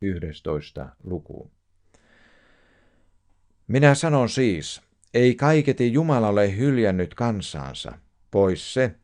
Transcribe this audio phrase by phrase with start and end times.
[0.00, 0.88] 11.
[1.04, 1.50] luku.
[3.66, 4.82] Minä sanon siis,
[5.14, 7.92] ei kaiketi Jumala ole hyljännyt kansaansa,
[8.30, 8.94] pois se,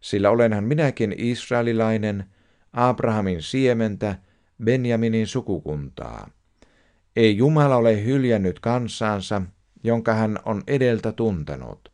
[0.00, 2.24] sillä olenhan minäkin israelilainen,
[2.72, 4.18] Abrahamin siementä,
[4.64, 6.30] Benjaminin sukukuntaa.
[7.16, 9.42] Ei Jumala ole hyljännyt kansaansa,
[9.84, 11.92] jonka hän on edeltä tuntenut.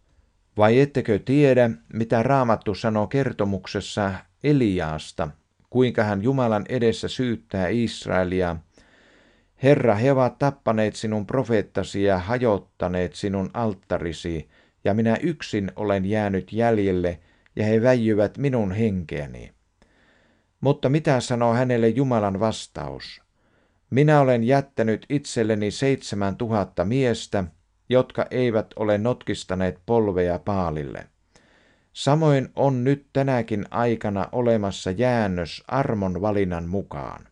[0.56, 4.12] Vai ettekö tiedä, mitä Raamattu sanoo kertomuksessa
[4.44, 5.28] Eliaasta,
[5.70, 8.56] kuinka hän Jumalan edessä syyttää Israelia.
[9.62, 14.48] Herra, he ovat tappaneet sinun profeettasi ja hajottaneet sinun alttarisi,
[14.84, 17.20] ja minä yksin olen jäänyt jäljelle,
[17.56, 19.52] ja he väijyvät minun henkeäni.
[20.60, 23.22] Mutta mitä sanoo hänelle Jumalan vastaus?
[23.90, 27.44] Minä olen jättänyt itselleni seitsemän tuhatta miestä,
[27.88, 31.06] jotka eivät ole notkistaneet polveja paalille.
[31.96, 37.28] Samoin on nyt tänäkin aikana olemassa jäännös armon valinnan mukaan.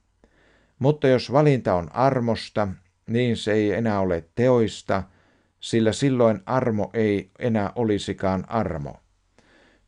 [0.78, 2.68] Mutta jos valinta on armosta,
[3.06, 5.02] niin se ei enää ole teoista,
[5.60, 8.96] sillä silloin armo ei enää olisikaan armo.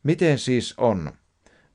[0.03, 1.11] Miten siis on?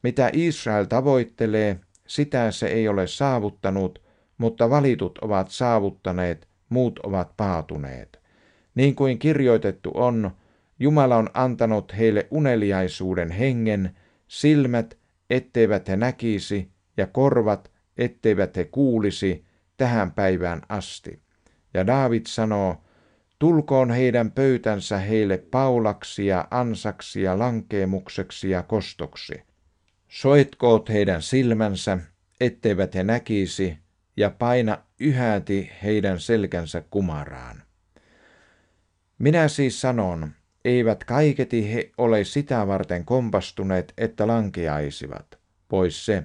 [0.02, 4.02] Mitä Israel tavoittelee, sitä se ei ole saavuttanut,
[4.38, 8.20] mutta valitut ovat saavuttaneet, muut ovat paatuneet.
[8.74, 10.30] Niin kuin kirjoitettu on,
[10.82, 13.96] Jumala on antanut heille uneliaisuuden hengen,
[14.28, 14.98] silmät,
[15.30, 19.44] etteivät he näkisi, ja korvat, etteivät he kuulisi,
[19.76, 21.22] tähän päivään asti.
[21.74, 22.84] Ja Daavid sanoo,
[23.38, 29.42] tulkoon heidän pöytänsä heille paulaksi ja ansaksi ja lankeemukseksi ja kostoksi.
[30.08, 31.98] Soitkoot heidän silmänsä,
[32.40, 33.78] etteivät he näkisi,
[34.16, 37.62] ja paina yhäti heidän selkänsä kumaraan.
[39.18, 40.30] Minä siis sanon,
[40.64, 45.38] eivät kaiketi he ole sitä varten kompastuneet, että lankeaisivat,
[45.68, 46.22] pois se,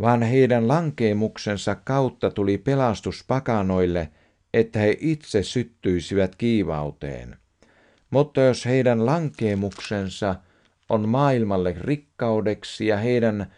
[0.00, 4.08] vaan heidän lankeemuksensa kautta tuli pelastus pakanoille,
[4.54, 7.36] että he itse syttyisivät kiivauteen.
[8.10, 10.34] Mutta jos heidän lankeemuksensa
[10.88, 13.52] on maailmalle rikkaudeksi ja heidän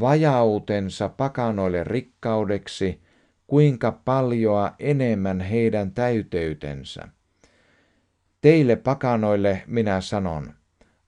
[0.00, 3.00] vajautensa pakanoille rikkaudeksi,
[3.46, 7.08] kuinka paljoa enemmän heidän täyteytensä.
[8.42, 10.54] Teille pakanoille minä sanon,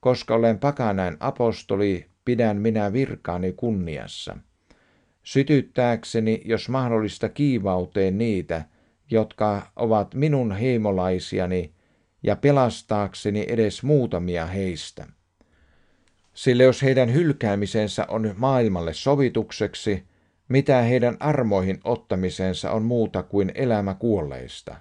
[0.00, 4.36] koska olen pakanain apostoli, pidän minä virkaani kunniassa.
[5.22, 8.64] Sytyttääkseni, jos mahdollista kiivauteen niitä,
[9.10, 11.74] jotka ovat minun heimolaisiani,
[12.22, 15.06] ja pelastaakseni edes muutamia heistä.
[16.34, 20.04] Sillä jos heidän hylkäämisensä on maailmalle sovitukseksi,
[20.48, 24.76] mitä heidän armoihin ottamisensa on muuta kuin elämä kuolleista.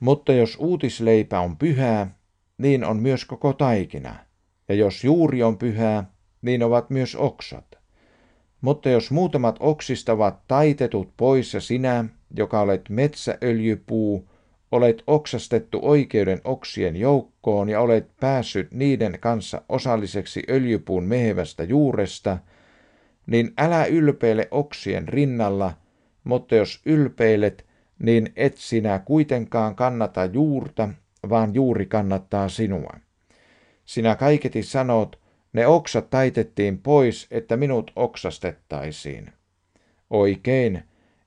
[0.00, 2.18] Mutta jos uutisleipä on pyhää,
[2.58, 4.16] niin on myös koko taikina.
[4.68, 6.10] Ja jos juuri on pyhää,
[6.42, 7.64] niin ovat myös oksat.
[8.60, 12.04] Mutta jos muutamat oksista ovat taitetut pois ja sinä,
[12.36, 14.28] joka olet metsäöljypuu,
[14.72, 22.38] olet oksastettu oikeuden oksien joukkoon ja olet päässyt niiden kanssa osalliseksi öljypuun mehevästä juuresta,
[23.26, 25.72] niin älä ylpeile oksien rinnalla,
[26.24, 27.66] mutta jos ylpeilet,
[27.98, 30.88] niin et sinä kuitenkaan kannata juurta,
[31.28, 32.92] vaan juuri kannattaa sinua.
[33.84, 35.20] Sinä kaiketi sanot,
[35.52, 39.32] ne oksat taitettiin pois, että minut oksastettaisiin.
[40.10, 40.82] Oikein,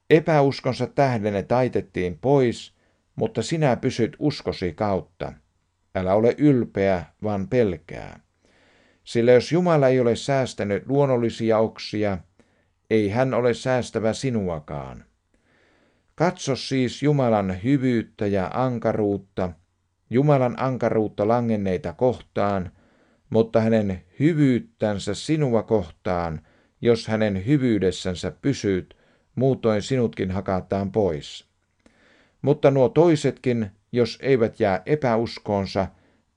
[0.09, 2.73] epäuskonsa tähden ne taitettiin pois,
[3.15, 5.33] mutta sinä pysyt uskosi kautta.
[5.95, 8.19] Älä ole ylpeä, vaan pelkää.
[9.03, 12.17] Sillä jos Jumala ei ole säästänyt luonnollisia oksia,
[12.89, 15.06] ei hän ole säästävä sinuakaan.
[16.17, 19.49] Katso siis Jumalan hyvyyttä ja ankaruutta,
[20.09, 22.71] Jumalan ankaruutta langenneita kohtaan,
[23.29, 26.41] mutta hänen hyvyyttänsä sinua kohtaan,
[26.81, 28.97] jos hänen hyvyydessänsä pysyt,
[29.35, 31.45] muutoin sinutkin hakataan pois.
[32.41, 35.87] Mutta nuo toisetkin, jos eivät jää epäuskoonsa,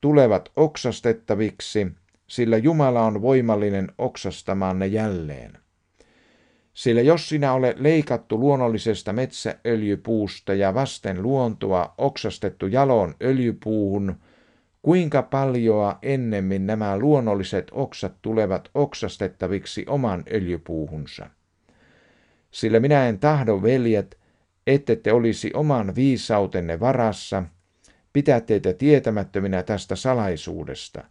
[0.01, 1.87] tulevat oksastettaviksi,
[2.27, 5.60] sillä Jumala on voimallinen oksastamaan ne jälleen.
[6.75, 14.17] Sillä jos sinä olet leikattu luonnollisesta metsäöljypuusta ja vasten luontoa oksastettu jaloon öljypuuhun,
[14.83, 21.31] kuinka paljoa ennemmin nämä luonnolliset oksat tulevat oksastettaviksi oman öljypuuhunsa.
[22.51, 24.19] Sillä minä en tahdo, veljet,
[24.67, 27.43] ette te olisi oman viisautenne varassa,
[28.13, 31.05] pitää teitä tietämättöminä tästä salaisuudesta,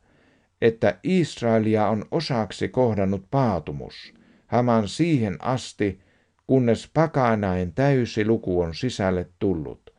[0.62, 4.14] että Israelia on osaksi kohdannut paatumus,
[4.50, 6.00] haman siihen asti,
[6.48, 9.94] kunnes pakanain täysi luku on sisälle tullut.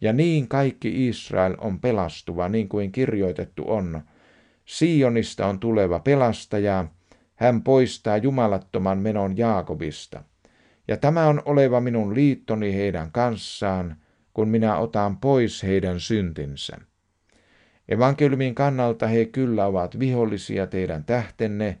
[0.00, 4.00] Ja niin kaikki Israel on pelastuva, niin kuin kirjoitettu on.
[4.66, 6.84] Sionista on tuleva pelastaja,
[7.34, 10.22] hän poistaa jumalattoman menon Jaakobista.
[10.88, 13.96] Ja tämä on oleva minun liittoni heidän kanssaan,
[14.34, 16.76] kun minä otan pois heidän syntinsä.
[17.88, 21.78] Evankeliumin kannalta he kyllä ovat vihollisia teidän tähtenne,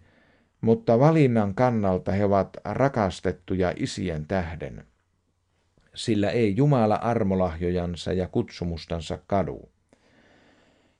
[0.60, 4.84] mutta valinnan kannalta he ovat rakastettuja isien tähden.
[5.94, 9.68] Sillä ei Jumala armolahjojansa ja kutsumustansa kadu.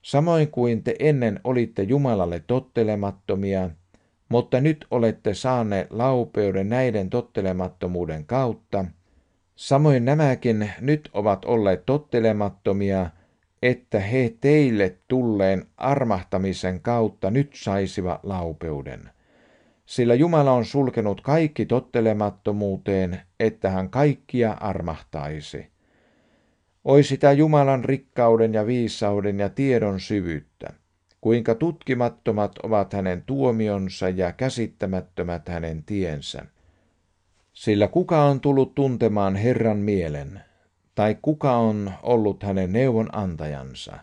[0.02, 3.70] Samoin kuin te ennen olitte Jumalalle tottelemattomia,
[4.28, 8.84] mutta nyt olette saaneet laupeuden näiden tottelemattomuuden kautta,
[9.56, 13.10] samoin nämäkin nyt ovat olleet tottelemattomia,
[13.62, 19.10] että he teille tulleen armahtamisen kautta nyt saisivat laupeuden.
[19.88, 25.66] Sillä Jumala on sulkenut kaikki tottelemattomuuteen, että hän kaikkia armahtaisi.
[26.84, 30.72] Oi sitä Jumalan rikkauden ja viisauden ja tiedon syvyyttä,
[31.20, 36.46] kuinka tutkimattomat ovat hänen tuomionsa ja käsittämättömät hänen tiensä.
[37.52, 40.40] Sillä kuka on tullut tuntemaan Herran mielen,
[40.94, 43.98] tai kuka on ollut hänen neuvon antajansa,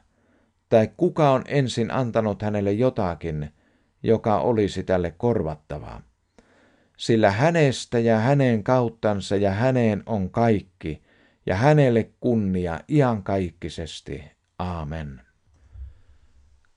[0.69, 3.49] tai kuka on ensin antanut hänelle jotakin,
[4.05, 6.01] joka olisi tälle korvattavaa.
[6.97, 11.03] Sillä hänestä ja hänen kauttansa ja häneen on kaikki,
[11.45, 14.23] ja hänelle kunnia iankaikkisesti.
[14.59, 15.21] Aamen.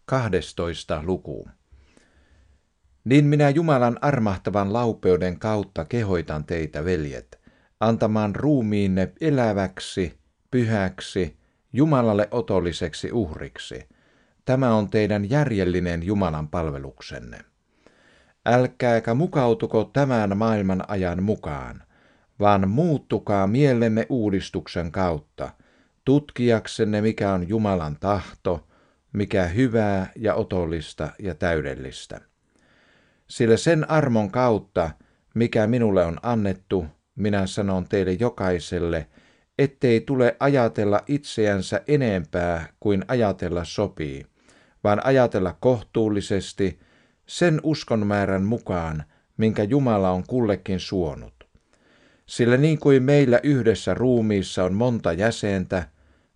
[0.04, 1.02] 12.
[1.04, 1.48] luku.
[3.04, 7.40] Niin minä Jumalan armahtavan laupeuden kautta kehoitan teitä, veljet,
[7.80, 10.18] antamaan ruumiinne eläväksi,
[10.50, 11.36] pyhäksi,
[11.72, 13.88] Jumalalle otolliseksi uhriksi.
[14.48, 17.38] Tämä on teidän järjellinen Jumalan palveluksenne.
[18.46, 21.82] Älkääkä mukautuko tämän maailman ajan mukaan,
[22.40, 25.50] vaan muuttukaa mielenne uudistuksen kautta,
[26.04, 28.66] tutkiaksenne mikä on Jumalan tahto,
[29.12, 32.20] mikä hyvää ja otollista ja täydellistä.
[33.26, 34.90] Sillä sen armon kautta,
[35.34, 39.06] mikä minulle on annettu, minä sanon teille jokaiselle,
[39.58, 44.26] ettei tule ajatella itseänsä enempää kuin ajatella sopii,
[44.84, 46.80] vaan ajatella kohtuullisesti
[47.26, 49.04] sen uskonmäärän mukaan,
[49.36, 51.48] minkä Jumala on kullekin suonut.
[52.26, 55.88] Sillä niin kuin meillä yhdessä ruumiissa on monta jäsentä,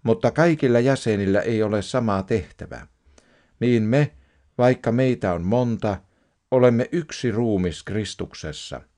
[0.02, 2.86] mutta kaikilla jäsenillä ei ole samaa tehtävää,
[3.60, 4.12] niin me,
[4.58, 5.96] vaikka meitä on monta,
[6.50, 8.80] olemme yksi ruumis Kristuksessa–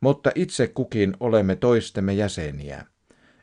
[0.00, 2.86] mutta itse kukin olemme toistemme jäseniä.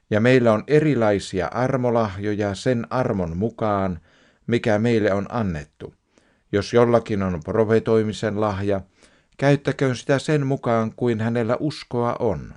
[0.09, 3.99] Ja meillä on erilaisia armolahjoja sen armon mukaan,
[4.47, 5.93] mikä meille on annettu.
[6.51, 8.81] Jos jollakin on profetoimisen lahja,
[9.37, 12.53] käyttäköön sitä sen mukaan kuin hänellä uskoa on.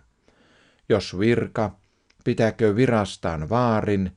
[0.89, 1.77] Jos virka,
[2.25, 4.17] pitäkö virastaan vaarin.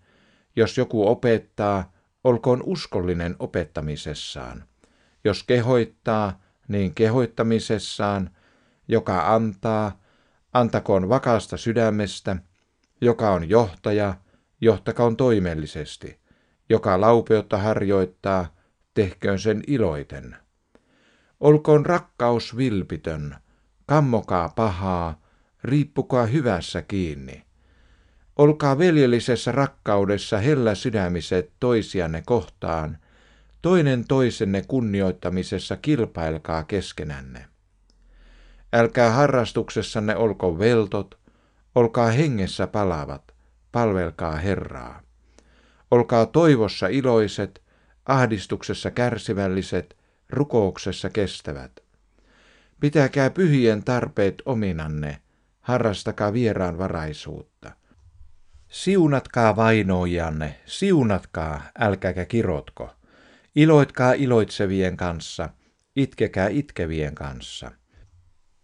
[0.56, 1.94] Jos joku opettaa,
[2.24, 4.64] olkoon uskollinen opettamisessaan.
[5.24, 8.30] Jos kehoittaa, niin kehoittamisessaan–
[8.88, 10.00] joka antaa,
[10.54, 12.36] antakoon vakaasta sydämestä,
[13.02, 14.16] joka on johtaja,
[14.62, 16.20] johtakoon toimellisesti,
[16.74, 18.56] joka laupeutta harjoittaa,
[18.94, 20.36] tehköön sen iloiten.
[21.40, 23.36] Olkoon rakkaus vilpitön,
[23.86, 25.22] kammokaa pahaa,
[25.64, 27.44] riippukaa hyvässä kiinni.
[28.36, 32.98] Olkaa veljellisessä rakkaudessa hellä sydämiset toisianne kohtaan,
[33.62, 37.46] toinen toisenne kunnioittamisessa kilpailkaa keskenänne.
[38.74, 41.20] Älkää harrastuksessanne olko veltot,
[41.75, 43.34] olkaa hengessä palavat,
[43.72, 45.12] palvelkaa Herraa.
[45.94, 47.62] Olkaa toivossa iloiset,
[48.06, 49.98] ahdistuksessa kärsivälliset,
[50.30, 51.72] rukouksessa kestävät.
[52.80, 55.22] Pitäkää pyhien tarpeet ominanne,
[55.62, 57.72] harrastakaa vieraan varaisuutta.
[58.68, 62.90] Siunatkaa vainoijanne, siunatkaa, älkääkä kirotko.
[63.56, 65.50] Iloitkaa iloitsevien kanssa,
[65.96, 67.72] itkekää itkevien kanssa.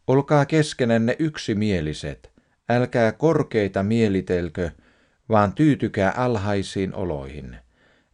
[0.07, 2.31] Olkaa keskenänne yksimieliset,
[2.69, 4.71] älkää korkeita mielitelkö,
[5.29, 7.57] vaan tyytykää alhaisiin oloihin.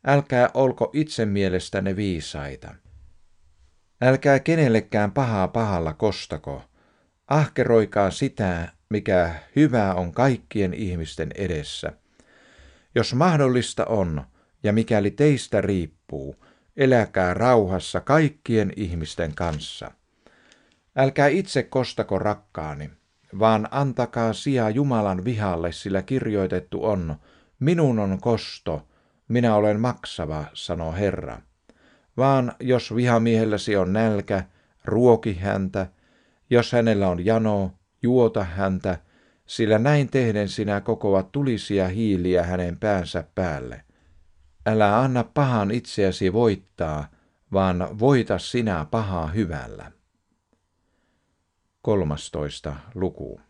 [0.08, 2.76] Älkää olko itse mielestänne viisaita.
[4.02, 6.64] Älkää kenellekään pahaa pahalla kostako.
[7.28, 11.92] Ahkeroikaa sitä, mikä hyvää on kaikkien ihmisten edessä.
[12.96, 14.24] Jos mahdollista on,
[14.64, 16.46] ja mikäli teistä riippuu,
[16.78, 19.92] eläkää rauhassa kaikkien ihmisten kanssa.
[20.96, 22.90] Älkää itse kostako rakkaani,
[23.40, 27.16] vaan antakaa sijaa Jumalan vihalle, sillä kirjoitettu on,
[27.60, 28.88] minun on kosto,
[29.28, 31.42] minä olen maksava, sanoo Herra.
[32.18, 34.44] Vaan jos vihamiehelläsi on nälkä,
[34.86, 35.88] ruoki häntä,
[36.50, 38.98] jos hänellä on jano, juota häntä,
[39.46, 43.84] sillä näin tehden sinä kokoat tulisia hiiliä hänen päänsä päälle.
[44.66, 47.08] Älä anna pahan itseäsi voittaa,
[47.54, 49.95] vaan voita sinä pahaa hyvällä.
[51.86, 52.76] 13.
[52.96, 53.42] luku.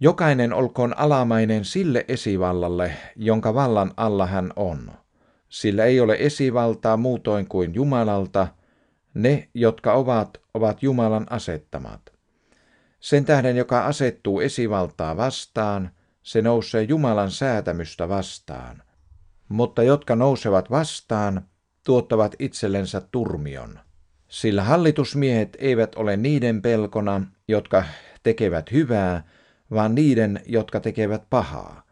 [0.00, 4.90] Jokainen olkoon alamainen sille esivallalle, jonka vallan alla hän on.
[5.48, 8.48] Sillä ei ole esivaltaa muutoin kuin Jumalalta,
[9.14, 12.00] ne, jotka ovat, ovat Jumalan asettamat.
[13.00, 15.90] Sen tähden, joka asettuu esivaltaa vastaan,
[16.22, 18.82] se nousee Jumalan säätämystä vastaan.
[19.48, 21.48] Mutta jotka nousevat vastaan,
[21.86, 23.78] tuottavat itsellensä turmion.
[24.28, 27.84] Sillä hallitusmiehet eivät ole niiden pelkona, jotka
[28.22, 29.24] tekevät hyvää,
[29.70, 31.84] vaan niiden, jotka tekevät pahaa.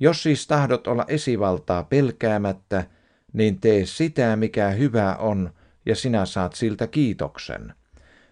[0.00, 2.84] Jos siis tahdot olla esivaltaa pelkäämättä,
[3.32, 5.50] niin tee sitä, mikä hyvä on,
[5.86, 7.74] ja sinä saat siltä kiitoksen.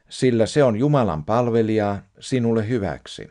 [0.09, 3.30] Sillä se on Jumalan palvelija sinulle hyväksi.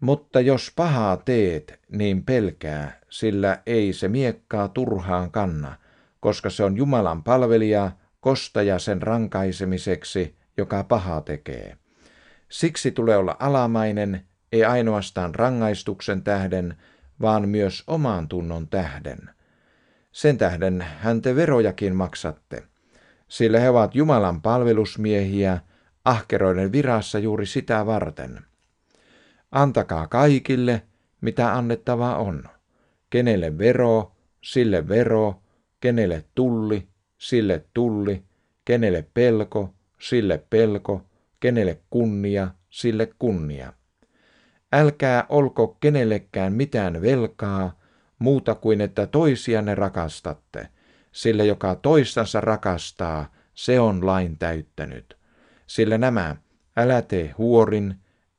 [0.00, 5.76] Mutta jos pahaa teet, niin pelkää, sillä ei se miekkaa turhaan kanna,
[6.20, 7.92] koska se on Jumalan palvelija,
[8.22, 11.76] kostaja sen rankaisemiseksi, joka pahaa tekee.
[12.48, 16.76] Siksi tulee olla alamainen, ei ainoastaan rangaistuksen tähden,
[17.20, 19.18] vaan myös omaan tunnon tähden.
[20.12, 22.62] Sen tähden hän te verojakin maksatte,
[23.28, 25.58] sillä he ovat Jumalan palvelusmiehiä,
[26.04, 28.40] ahkeroiden virassa juuri sitä varten.
[29.52, 30.82] Antakaa kaikille,
[31.20, 32.44] mitä annettavaa on.
[33.10, 34.12] Kenelle vero,
[34.42, 35.42] sille vero,
[35.80, 36.91] kenelle tulli,
[37.22, 38.22] sille tulli,
[38.64, 41.02] kenelle pelko, sille pelko,
[41.40, 43.72] kenelle kunnia, sille kunnia.
[44.72, 47.78] Älkää olko kenellekään mitään velkaa,
[48.18, 50.68] muuta kuin että toisianne rakastatte,
[51.12, 55.16] sillä joka toistansa rakastaa, se on lain täyttänyt.
[55.66, 56.36] Sillä nämä,
[56.76, 57.94] älä tee huorin,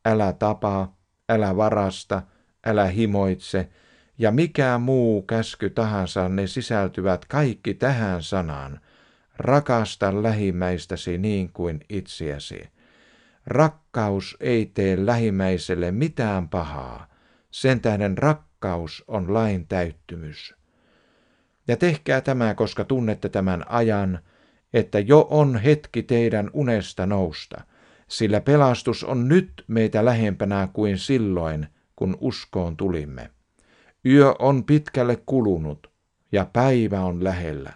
[0.06, 0.98] älä tapaa,
[1.30, 2.22] älä varasta,
[2.66, 3.70] älä himoitse,
[4.18, 8.80] ja mikä muu käsky tahansa ne sisältyvät kaikki tähän sanaan,
[9.38, 12.70] rakasta lähimmäistäsi niin kuin itseäsi.
[13.46, 17.08] Rakkaus ei tee lähimmäiselle mitään pahaa,
[17.52, 20.56] sen tähden rakkaus on lain täyttymys.
[21.68, 24.20] Ja tehkää tämä, koska tunnette tämän ajan,
[24.74, 27.62] että jo on hetki teidän unesta nousta,
[28.08, 33.33] sillä pelastus on nyt meitä lähempänä kuin silloin, kun uskoon tulimme.
[34.06, 35.92] Yö on pitkälle kulunut
[36.32, 37.74] ja päivä on lähellä.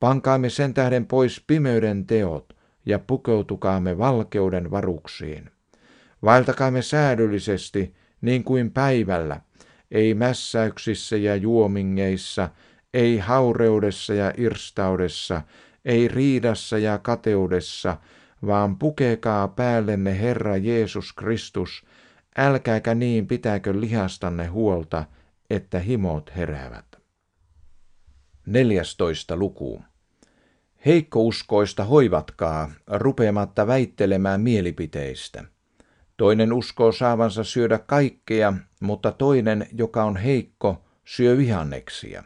[0.00, 5.50] Pankaamme sen tähden pois pimeyden teot ja pukeutukaamme valkeuden varuksiin.
[6.24, 9.40] Vaeltakaamme säädyllisesti niin kuin päivällä,
[9.90, 12.48] ei mässäyksissä ja juomingeissa,
[12.94, 15.42] ei haureudessa ja irstaudessa,
[15.84, 17.96] ei riidassa ja kateudessa,
[18.46, 21.84] vaan pukekaa päällenne Herra Jeesus Kristus,
[22.38, 25.04] älkääkä niin pitääkö lihastanne huolta,
[25.50, 26.86] että himot heräävät.
[28.46, 29.36] 14.
[29.36, 29.82] luku.
[30.86, 35.44] Heikkouskoista hoivatkaa, rupeamatta väittelemään mielipiteistä.
[36.16, 42.24] Toinen uskoo saavansa syödä kaikkea, mutta toinen, joka on heikko, syö vihanneksia.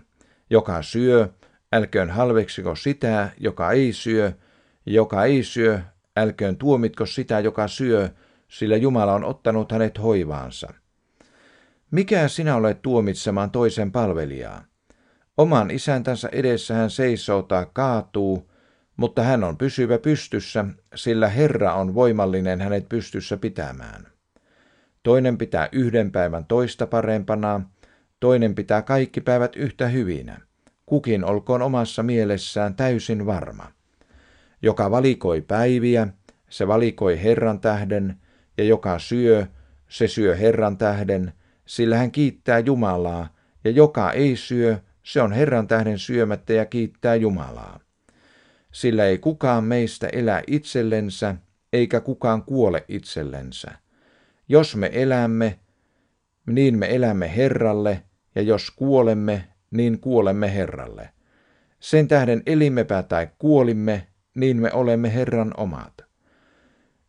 [0.50, 1.28] Joka syö,
[1.72, 4.32] älköön halveksiko sitä, joka ei syö,
[4.86, 5.80] joka ei syö,
[6.16, 8.08] älköön tuomitko sitä, joka syö,
[8.48, 10.74] sillä Jumala on ottanut hänet hoivaansa.
[11.90, 14.64] Mikä sinä olet tuomitsemaan toisen palvelijaa?
[15.36, 18.50] Oman isäntänsä edessä hän seisoo tai kaatuu,
[18.96, 24.06] mutta hän on pysyvä pystyssä, sillä Herra on voimallinen hänet pystyssä pitämään.
[25.02, 27.60] Toinen pitää yhden päivän toista parempana,
[28.20, 30.40] toinen pitää kaikki päivät yhtä hyvinä.
[30.86, 33.66] Kukin olkoon omassa mielessään täysin varma.
[34.62, 36.08] Joka valikoi päiviä,
[36.50, 38.16] se valikoi Herran tähden,
[38.58, 39.46] ja joka syö,
[39.88, 41.32] se syö Herran tähden,
[41.70, 43.34] sillä hän kiittää Jumalaa,
[43.64, 47.80] ja joka ei syö, se on Herran tähden syömättä ja kiittää Jumalaa.
[48.72, 51.34] Sillä ei kukaan meistä elä itsellensä,
[51.72, 53.70] eikä kukaan kuole itsellensä.
[54.48, 55.58] Jos me elämme,
[56.46, 58.02] niin me elämme Herralle,
[58.34, 61.10] ja jos kuolemme, niin kuolemme Herralle.
[61.80, 65.94] Sen tähden elimmepä tai kuolimme, niin me olemme Herran omat.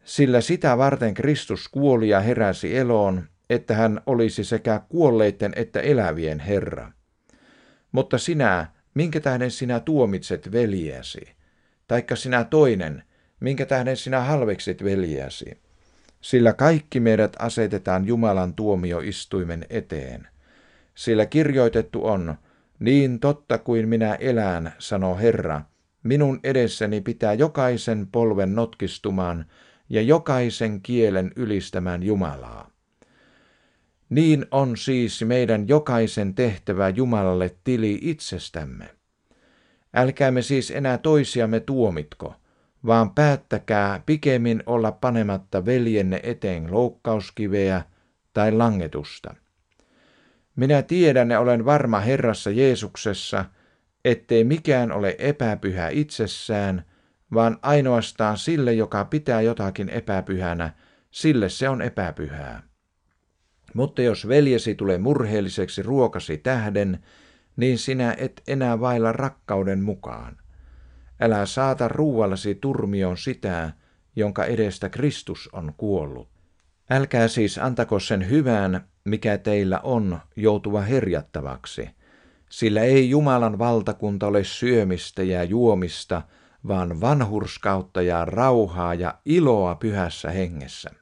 [0.03, 6.39] Sillä sitä varten Kristus kuoli ja heräsi eloon, että hän olisi sekä kuolleiden että elävien
[6.39, 6.91] Herra.
[7.91, 11.22] Mutta sinä, minkä tähden sinä tuomitset veljäsi?
[11.88, 13.03] Taikka sinä toinen,
[13.39, 15.62] minkä tähden sinä halveksit veljäsi?
[16.22, 20.27] Sillä kaikki meidät asetetaan Jumalan tuomioistuimen eteen.
[20.96, 22.36] Sillä kirjoitettu on,
[22.79, 25.62] niin totta kuin minä elän, sanoo Herra,
[26.03, 29.46] minun edessäni pitää jokaisen polven notkistumaan
[29.89, 32.70] ja jokaisen kielen ylistämään Jumalaa.
[34.11, 38.89] Niin on siis meidän jokaisen tehtävä Jumalalle tili itsestämme.
[39.93, 42.35] Älkäämme siis enää toisiamme tuomitko,
[42.85, 47.81] vaan päättäkää pikemmin olla panematta veljenne eteen loukkauskiveä
[48.33, 49.35] tai langetusta.
[50.55, 53.45] Minä tiedän ja olen varma Herrassa Jeesuksessa,
[54.05, 56.85] ettei mikään ole epäpyhä itsessään,
[57.33, 60.73] vaan ainoastaan sille, joka pitää jotakin epäpyhänä,
[61.11, 62.70] sille se on epäpyhää.
[63.73, 66.99] Mutta jos veljesi tulee murheelliseksi ruokasi tähden,
[67.55, 70.37] niin sinä et enää vailla rakkauden mukaan.
[71.19, 73.73] Älä saata ruuallasi turmioon sitä,
[74.15, 76.29] jonka edestä Kristus on kuollut.
[76.89, 81.89] Älkää siis antako sen hyvään, mikä teillä on, joutua herjattavaksi,
[82.49, 86.21] sillä ei Jumalan valtakunta ole syömistä ja juomista,
[86.67, 91.00] vaan vanhurskautta ja rauhaa ja iloa pyhässä hengessä.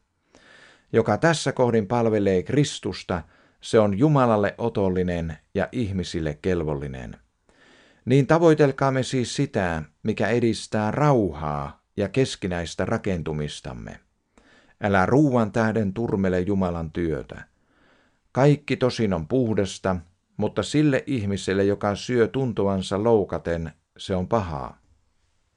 [0.94, 3.22] Joka tässä kohdin palvelee Kristusta,
[3.62, 7.18] se on Jumalalle otollinen ja ihmisille kelvollinen.
[8.06, 14.00] Niin tavoitelkaamme siis sitä, mikä edistää rauhaa ja keskinäistä rakentumistamme.
[14.84, 17.44] Älä ruuan tähden turmele Jumalan työtä.
[18.32, 19.96] Kaikki tosin on puhdasta,
[20.38, 24.79] mutta sille ihmiselle, joka syö tuntuvansa loukaten, se on pahaa.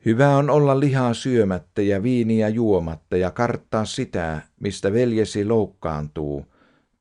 [0.04, 6.46] Hyvä on olla lihaa syömättä ja viiniä juomatta ja karttaa sitä, mistä veljesi loukkaantuu,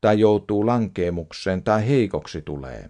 [0.01, 2.89] tai joutuu lankeemukseen tai heikoksi tulee.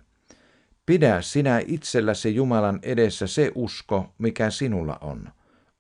[0.85, 5.29] Pidä sinä itselläsi Jumalan edessä se usko, mikä sinulla on.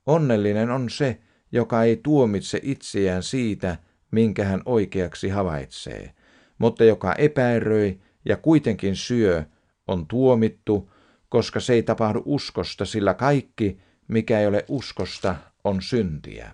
[0.05, 1.19] Onnellinen on se,
[1.51, 3.77] joka ei tuomitse itseään siitä,
[4.11, 6.11] minkä hän oikeaksi havaitsee,
[6.57, 9.43] mutta joka epäröi ja kuitenkin syö,
[9.87, 10.91] on tuomittu,
[11.29, 16.51] koska se ei tapahdu uskosta, sillä kaikki, mikä ei ole uskosta, on syntiä.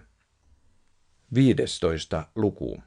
[1.33, 2.27] 15.
[2.35, 2.77] luku.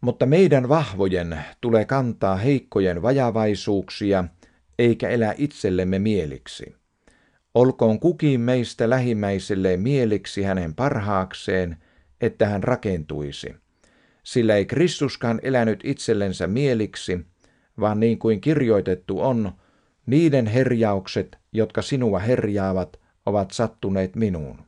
[0.00, 4.24] Mutta meidän vahvojen tulee kantaa heikkojen vajavaisuuksia,
[4.78, 6.76] eikä elää itsellemme mieliksi.
[7.54, 11.76] Olkoon kukin meistä lähimmäiselle mieliksi hänen parhaakseen,
[12.20, 13.54] että hän rakentuisi.
[14.22, 17.18] Sillä ei Kristuskaan elänyt itsellensä mieliksi,
[17.80, 19.52] vaan niin kuin kirjoitettu on,
[20.08, 24.58] niiden herjaukset, jotka sinua herjaavat, ovat sattuneet minuun.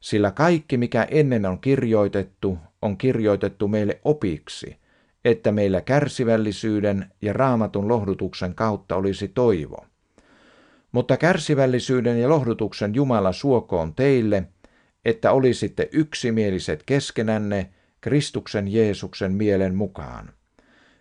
[0.00, 4.76] Sillä kaikki, mikä ennen on kirjoitettu, on kirjoitettu meille opiksi,
[5.24, 9.86] että meillä kärsivällisyyden ja raamatun lohdutuksen kautta olisi toivo.
[10.92, 14.44] Mutta kärsivällisyyden ja lohdutuksen Jumala suokoon teille,
[15.04, 20.32] että olisitte yksimieliset keskenänne Kristuksen Jeesuksen mielen mukaan,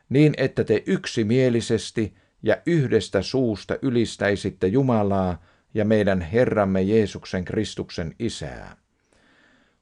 [0.09, 5.41] niin että te yksimielisesti ja yhdestä suusta ylistäisitte Jumalaa
[5.73, 8.77] ja meidän Herramme Jeesuksen Kristuksen Isää.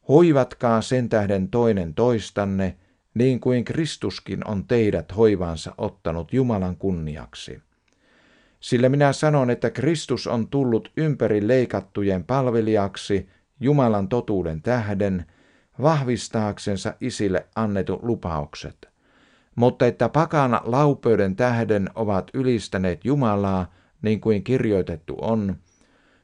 [0.07, 2.77] Hoivatkaa sen tähden toinen toistanne,
[3.13, 7.61] niin kuin Kristuskin on teidät hoivaansa ottanut Jumalan kunniaksi.
[8.59, 15.25] Sillä minä sanon, että Kristus on tullut ympäri leikattujen palvelijaksi Jumalan totuuden tähden,
[15.81, 18.96] vahvistaaksensa isille annetut lupaukset.
[19.57, 25.55] Mutta että pakana laupöiden tähden ovat ylistäneet Jumalaa, niin kuin kirjoitettu on,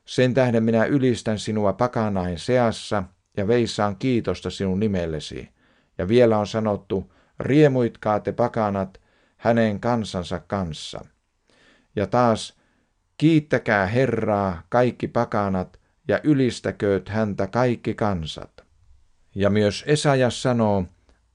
[0.05, 3.03] sen tähden minä ylistän sinua pakanain seassa
[3.37, 5.49] ja veissaan kiitosta sinun nimellesi.
[5.97, 9.01] Ja vielä on sanottu, riemuitkaa te pakanat
[9.37, 11.05] hänen kansansa kanssa.
[11.95, 12.57] Ja taas,
[13.17, 18.63] kiittäkää Herraa kaikki pakanat ja ylistäkööt häntä kaikki kansat.
[19.35, 20.85] Ja myös Esajas sanoo,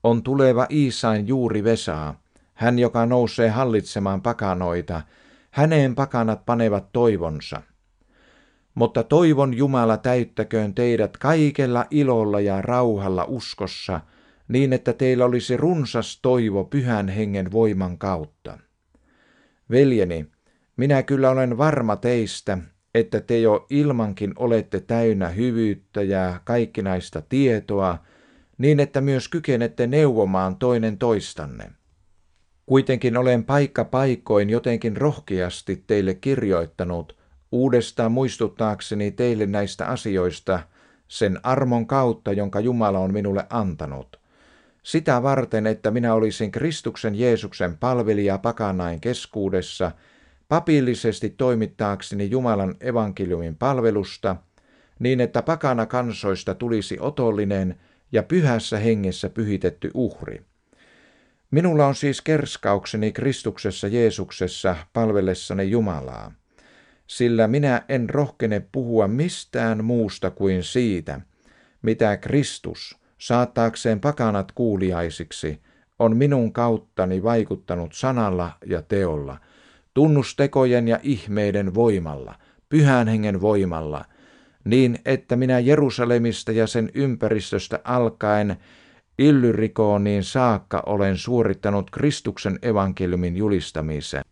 [0.05, 2.21] on tuleva Iisain juuri Vesaa,
[2.55, 5.03] hän joka nousee hallitsemaan pakanoita,
[5.51, 7.63] häneen pakanat panevat toivonsa.
[8.75, 14.01] Mutta toivon Jumala täyttäköön teidät kaikella ilolla ja rauhalla uskossa,
[14.49, 18.59] niin että teillä olisi runsas toivo pyhän hengen voiman kautta.
[19.71, 20.27] Veljeni,
[20.77, 22.59] minä kyllä olen varma teistä,
[22.95, 27.99] että te jo ilmankin olette täynnä hyvyyttä ja kaikkinaista tietoa,
[28.59, 31.71] niin että myös kykenette neuvomaan toinen toistanne.
[32.67, 37.17] Kuitenkin olen paikka paikoin jotenkin rohkeasti teille kirjoittanut,
[37.53, 40.61] uudestaan muistuttaakseni teille näistä asioista
[41.09, 44.21] sen armon kautta, jonka Jumala on minulle antanut.
[44.83, 49.93] Sitä varten, että minä olisin Kristuksen Jeesuksen palvelija pakanain keskuudessa,
[50.49, 54.37] papillisesti toimittaakseni Jumalan evankeliumin palvelusta,
[54.99, 57.81] niin että pakana kansoista tulisi otollinen
[58.13, 60.43] ja pyhässä hengessä pyhitetty uhri.
[61.51, 66.33] Minulla on siis kerskaukseni Kristuksessa Jeesuksessa palvellessani Jumalaa
[67.09, 71.21] sillä minä en rohkene puhua mistään muusta kuin siitä,
[71.83, 75.61] mitä Kristus, saattaakseen pakanat kuuliaisiksi,
[75.99, 79.39] on minun kauttani vaikuttanut sanalla ja teolla,
[79.95, 82.35] tunnustekojen ja ihmeiden voimalla,
[82.69, 84.05] pyhän hengen voimalla,
[84.65, 88.57] niin että minä Jerusalemista ja sen ympäristöstä alkaen
[89.19, 94.25] Illyrikooniin saakka olen suorittanut Kristuksen evankeliumin julistamisen.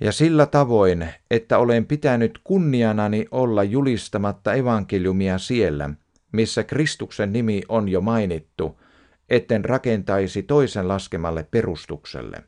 [0.00, 5.90] Ja sillä tavoin, että olen pitänyt kunnianani olla julistamatta evankeliumia siellä,
[6.32, 8.80] missä Kristuksen nimi on jo mainittu,
[9.28, 12.42] etten rakentaisi toisen laskemalle perustukselle.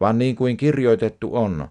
[0.00, 1.68] Vaan niin kuin kirjoitettu on,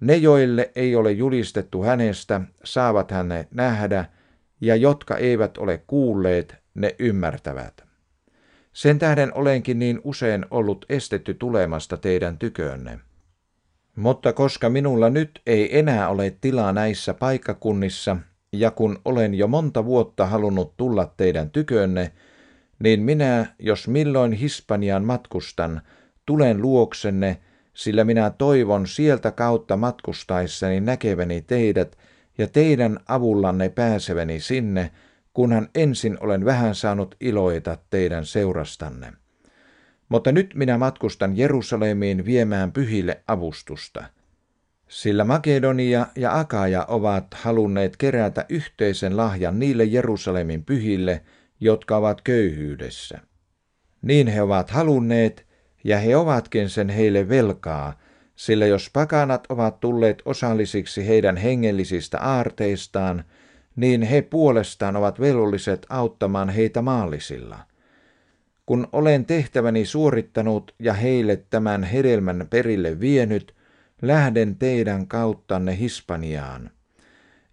[0.00, 4.04] ne, joille ei ole julistettu hänestä, saavat hänet nähdä,
[4.60, 7.84] ja jotka eivät ole kuulleet, ne ymmärtävät.
[8.72, 12.98] Sen tähden olenkin niin usein ollut estetty tulemasta teidän tyköönne.
[13.96, 18.16] Mutta koska minulla nyt ei enää ole tilaa näissä paikkakunnissa,
[18.52, 22.12] ja kun olen jo monta vuotta halunnut tulla teidän tykönne,
[22.78, 25.82] niin minä, jos milloin Hispanian matkustan,
[26.26, 27.40] tulen luoksenne,
[27.76, 31.98] sillä minä toivon sieltä kautta matkustaessani näkeväni teidät
[32.38, 34.90] ja teidän avullanne pääseväni sinne,
[35.34, 39.12] kunhan ensin olen vähän saanut iloita teidän seurastanne.
[40.08, 44.04] Mutta nyt minä matkustan Jerusalemiin viemään pyhille avustusta.
[44.88, 51.22] Sillä Makedonia ja Akaja ovat halunneet kerätä yhteisen lahjan niille Jerusalemin pyhille,
[51.60, 53.18] jotka ovat köyhyydessä.
[54.02, 55.45] Niin he ovat halunneet,
[55.86, 57.98] ja he ovatkin sen heille velkaa,
[58.36, 63.24] sillä jos pakanat ovat tulleet osallisiksi heidän hengellisistä aarteistaan,
[63.76, 67.58] niin he puolestaan ovat velvolliset auttamaan heitä maallisilla.
[68.66, 73.54] Kun olen tehtäväni suorittanut ja heille tämän hedelmän perille vienyt,
[74.02, 76.70] lähden teidän kauttanne Hispaniaan.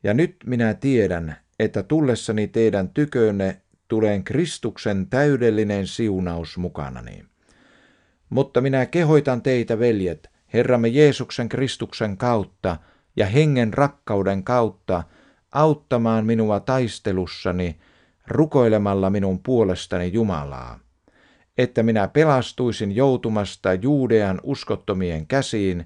[0.04, 7.33] Ja nyt minä tiedän, että tullessani teidän tykönne tulen Kristuksen täydellinen siunaus mukanani.
[8.34, 12.78] Mutta minä kehoitan teitä, veljet, Herramme Jeesuksen Kristuksen kautta
[13.15, 15.04] ja hengen rakkauden kautta
[15.52, 17.80] auttamaan minua taistelussani,
[18.28, 20.80] rukoilemalla minun puolestani Jumalaa,
[21.58, 25.86] että minä pelastuisin joutumasta Juudean uskottomien käsiin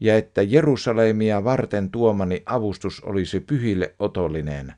[0.00, 4.74] ja että Jerusalemia varten tuomani avustus olisi pyhille otollinen,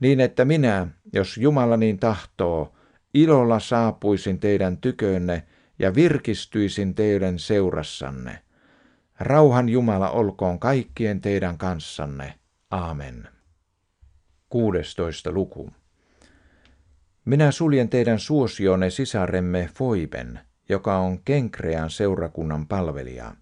[0.00, 2.74] niin että minä, jos Jumala niin tahtoo,
[3.14, 5.42] ilolla saapuisin teidän tykönne
[5.78, 8.38] ja virkistyisin teidän seurassanne.
[9.20, 12.34] Rauhan Jumala olkoon kaikkien teidän kanssanne.
[12.70, 13.28] Aamen.
[14.48, 15.32] 16.
[15.32, 15.70] luku.
[17.24, 23.36] Minä suljen teidän suosionne sisaremme Foiben, joka on Kenkrean seurakunnan palvelija,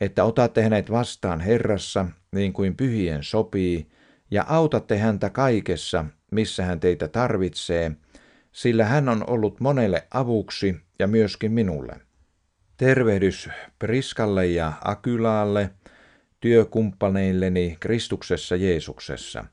[0.00, 3.88] että otatte hänet vastaan Herrassa, niin kuin pyhien sopii,
[4.30, 7.92] ja autatte häntä kaikessa, missä hän teitä tarvitsee,
[8.52, 12.00] sillä hän on ollut monelle avuksi ja myöskin minulle.
[12.76, 15.70] Tervehdys Priskalle ja Akylaalle,
[16.40, 19.44] työkumppaneilleni Kristuksessa Jeesuksessa,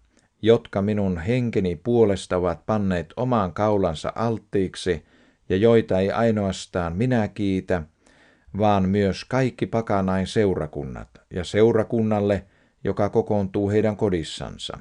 [0.41, 5.05] jotka minun henkeni puolesta ovat panneet omaan kaulansa alttiiksi
[5.49, 7.83] ja joita ei ainoastaan minä kiitä,
[8.57, 12.45] vaan myös kaikki pakanain seurakunnat ja seurakunnalle,
[12.83, 14.79] joka kokoontuu heidän kodissansa.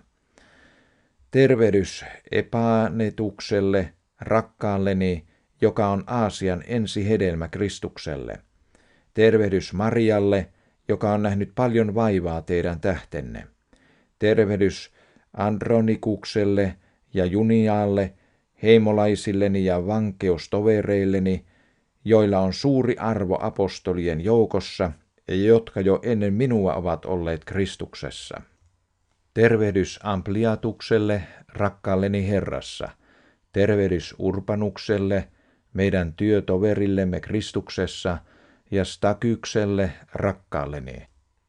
[1.30, 5.29] Tervehdys Epanetukselle, rakkaalleni,
[5.60, 8.38] joka on Aasian ensi hedelmä Kristukselle.
[9.14, 10.46] Tervehdys Marialle,
[10.88, 13.46] joka on nähnyt paljon vaivaa teidän tähtenne.
[14.18, 14.92] Tervehdys
[15.36, 16.76] Andronikukselle
[17.14, 18.14] ja Juniaalle,
[18.62, 21.44] heimolaisilleni ja vankeustovereilleni,
[22.04, 24.92] joilla on suuri arvo apostolien joukossa
[25.28, 28.40] ja jotka jo ennen minua ovat olleet Kristuksessa.
[29.34, 32.88] Tervehdys Ampliatukselle, rakkaalleni Herrassa.
[33.52, 35.28] Tervehdys Urpanukselle,
[35.72, 38.18] meidän työtoverillemme Kristuksessa
[38.70, 41.06] ja Stakykselle rakkaalleni.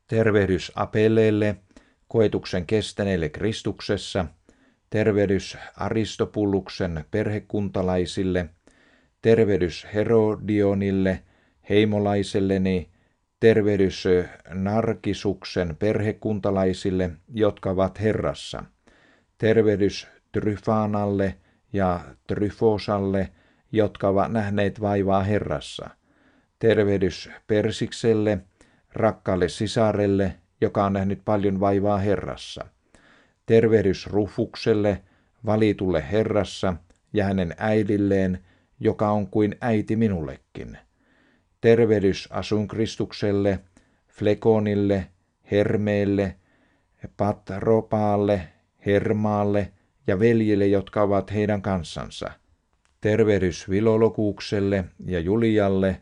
[0.08, 1.56] Tervehdys Apeleelle,
[2.08, 4.26] koetuksen kestäneelle Kristuksessa,
[4.90, 8.50] tervehdys Aristopulluksen perhekuntalaisille,
[9.22, 11.24] tervehdys Herodionille,
[11.70, 12.90] heimolaiselleni,
[13.40, 14.04] tervehdys
[14.50, 18.64] Narkisuksen perhekuntalaisille, jotka ovat Herrassa,
[19.38, 21.36] tervehdys Tryfanalle
[21.74, 23.30] ja Tryfosalle,
[23.72, 25.90] jotka ovat nähneet vaivaa Herrassa.
[26.60, 28.40] Tervehdys Persikselle,
[28.94, 32.66] rakkaalle sisarelle, joka on nähnyt paljon vaivaa Herrassa.
[33.46, 35.02] Tervehdys Rufukselle,
[35.46, 36.74] valitulle Herrassa,
[37.14, 38.40] ja hänen äidilleen,
[38.80, 40.78] joka on kuin äiti minullekin.
[41.62, 43.60] Tervehdys Asunkristukselle,
[44.08, 45.08] Flekonille,
[45.52, 46.36] Hermeelle,
[47.18, 48.48] Patropaalle,
[48.86, 49.72] Hermaalle
[50.08, 52.32] ja veljille, jotka ovat heidän kansansa–
[53.02, 56.02] Tervehdys Vilolokuukselle ja Julialle,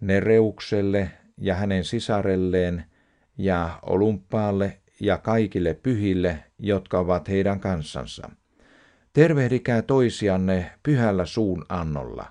[0.00, 2.84] Nereukselle ja hänen sisarelleen
[3.38, 8.30] ja Olympaalle ja kaikille pyhille, jotka ovat heidän kansansa.
[9.12, 12.26] Tervehdikää toisianne pyhällä suun annolla.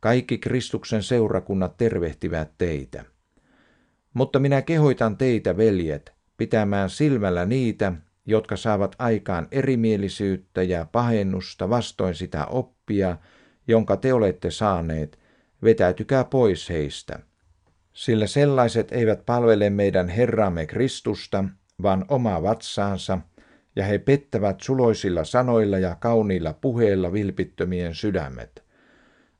[0.00, 3.04] Kaikki Kristuksen seurakunnat tervehtivät teitä.
[4.14, 7.92] Mutta minä kehoitan teitä, veljet, pitämään silmällä niitä,
[8.26, 13.16] jotka saavat aikaan erimielisyyttä ja pahennusta vastoin sitä oppia,
[13.68, 15.18] jonka te olette saaneet,
[15.62, 17.18] vetäytykää pois heistä.
[17.92, 21.44] Sillä sellaiset eivät palvele meidän Herramme Kristusta,
[21.82, 23.18] vaan omaa vatsaansa,
[23.76, 28.64] ja he pettävät suloisilla sanoilla ja kauniilla puheilla vilpittömien sydämet.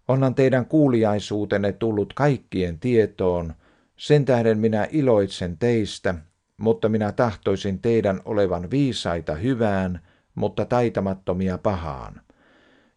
[0.09, 3.55] Onhan teidän kuuliaisuutenne tullut kaikkien tietoon,
[3.97, 6.15] sen tähden minä iloitsen teistä,
[6.57, 10.01] mutta minä tahtoisin teidän olevan viisaita hyvään,
[10.35, 12.21] mutta taitamattomia pahaan.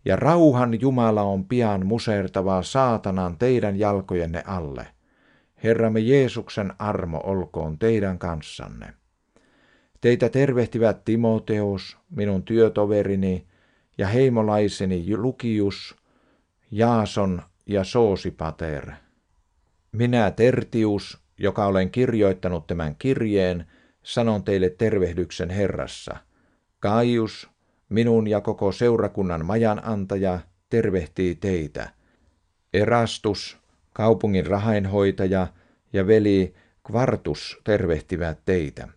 [0.05, 4.87] Ja rauhan Jumala on pian musertavaa saatanan teidän jalkojenne alle.
[5.63, 8.93] Herramme Jeesuksen armo olkoon teidän kanssanne.
[10.01, 13.47] Teitä tervehtivät Timoteus, minun työtoverini,
[13.97, 15.95] ja heimolaiseni Lukius,
[16.71, 18.91] Jaason ja Soosipater.
[19.91, 23.65] Minä Tertius, joka olen kirjoittanut tämän kirjeen,
[24.03, 26.17] sanon teille tervehdyksen Herrassa.
[26.79, 27.49] Kaius,
[27.89, 31.89] minun ja koko seurakunnan majanantaja, tervehtii teitä.
[32.73, 33.57] Erastus,
[33.93, 35.47] kaupungin rahainhoitaja
[35.93, 36.53] ja veli
[36.87, 38.87] Kvartus tervehtivät teitä.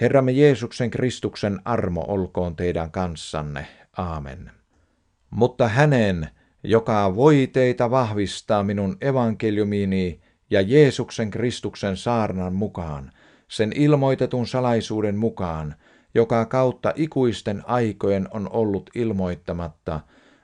[0.00, 3.66] Herramme Jeesuksen Kristuksen armo olkoon teidän kanssanne.
[3.96, 4.50] Aamen.
[5.30, 6.28] Mutta hänen,
[6.62, 13.12] joka voi teitä vahvistaa minun evankeliumini ja Jeesuksen Kristuksen saarnan mukaan,
[13.48, 15.74] sen ilmoitetun salaisuuden mukaan,
[16.14, 20.00] joka kautta ikuisten aikojen on ollut ilmoittamatta,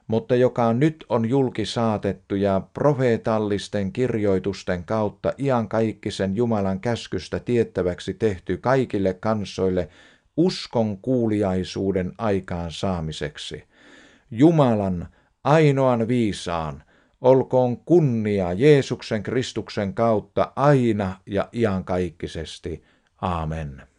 [0.07, 8.57] mutta joka nyt on julki saatettu ja profeetallisten kirjoitusten kautta iankaikkisen Jumalan käskystä tiettäväksi tehty
[8.57, 9.89] kaikille kansoille
[10.37, 13.65] uskon kuuliaisuuden aikaan saamiseksi.
[14.31, 15.09] Jumalan
[15.45, 16.83] ainoan viisaan,
[17.21, 22.83] olkoon kunnia Jeesuksen Kristuksen kautta aina ja iankaikkisesti.
[23.21, 23.90] Aamen.